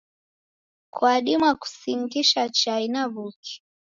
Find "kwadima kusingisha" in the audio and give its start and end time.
0.93-2.41